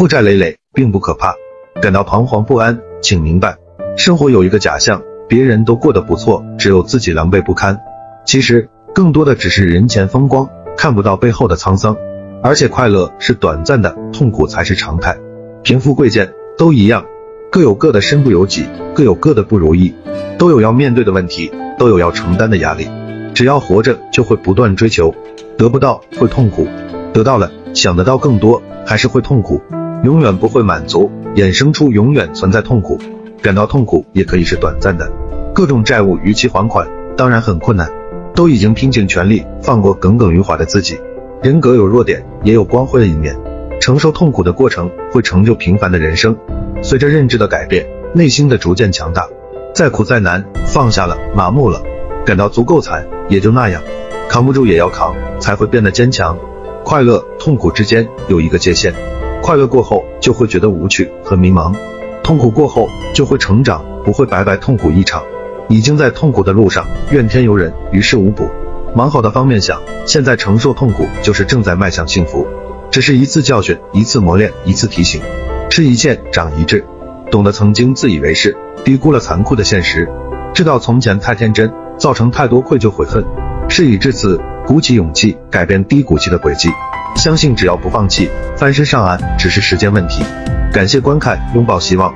[0.00, 1.34] 负债累累并不可怕，
[1.82, 3.58] 感到彷徨不安，请明白，
[3.98, 7.78] 生活有一个假象，别人都过得不错，只有自己狼狈不堪。
[8.24, 11.98] 其实更多的只是人前风光，看不到背后的沧桑。
[12.42, 15.18] 而且快乐是短暂的，痛苦才是常态。
[15.62, 17.04] 贫富贵贱都一样，
[17.52, 18.64] 各有各的身不由己，
[18.94, 19.94] 各有各的不如意，
[20.38, 22.88] 都有要面对的问题，都有要承担的压力。
[23.34, 25.14] 只要活着，就会不断追求，
[25.58, 26.66] 得不到会痛苦，
[27.12, 29.60] 得到了想得到更多，还是会痛苦，
[30.02, 32.98] 永远不会满足，衍生出永远存在痛苦。
[33.42, 35.10] 感到痛苦也可以是短暂的，
[35.54, 37.90] 各种债务逾期还款当然很困难，
[38.34, 40.98] 都已经拼尽全力放过耿耿于怀的自己。
[41.42, 43.36] 人格有弱点，也有光辉的一面。
[43.78, 46.36] 承受痛苦的过程会成就平凡的人生。
[46.82, 49.26] 随着认知的改变，内心的逐渐强大，
[49.74, 51.82] 再苦再难，放下了，麻木了，
[52.24, 53.82] 感到足够惨，也就那样。
[54.28, 56.38] 扛不住也要扛，才会变得坚强。
[56.84, 58.92] 快乐、痛苦之间有一个界限，
[59.42, 61.74] 快乐过后就会觉得无趣和迷茫，
[62.22, 65.22] 痛苦过后就会成长，不会白白痛苦一场。
[65.68, 68.50] 已经在痛苦的路上，怨天尤人，于事无补。
[68.96, 72.46] 往好的方面想，现在承受痛苦就是正在迈向幸福，
[72.90, 75.22] 只是一次教训，一次磨练，一次提醒。
[75.70, 76.84] 吃一堑长一智，
[77.30, 80.08] 懂得曾经自以为是，低估了残酷的现实，
[80.52, 83.24] 知道从前太天真，造成太多愧疚悔恨。
[83.68, 86.68] 事已至此，鼓起勇气改变低谷期的轨迹，
[87.16, 90.22] 相信只要不放弃，翻身上岸只是时间问题。
[90.72, 92.08] 感谢观看，拥抱希望。